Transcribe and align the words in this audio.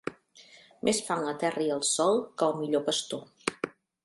Més 0.89 1.01
fan 1.09 1.21
la 1.27 1.35
terra 1.43 1.67
i 1.67 1.69
el 1.75 1.83
sol 1.91 2.21
que 2.41 2.49
el 2.49 2.59
millor 2.63 2.87
pastor. 2.89 3.71